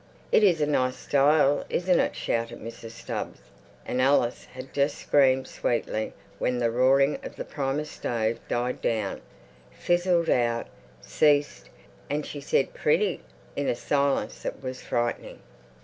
[0.31, 2.89] "It is a nice style, isn't it?" shouted Mrs.
[2.89, 3.39] Stubbs;
[3.85, 9.21] and Alice had just screamed "Sweetly" when the roaring of the Primus stove died down,
[9.71, 10.65] fizzled out,
[11.01, 11.69] ceased,
[12.09, 13.21] and she said "Pretty"
[13.55, 15.37] in a silence that was frightening.